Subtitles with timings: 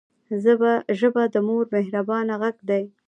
[0.99, 2.83] ژبه د مور مهربانه غږ دی